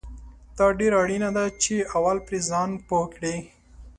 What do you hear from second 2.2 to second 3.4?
پرې ځان پوه کړې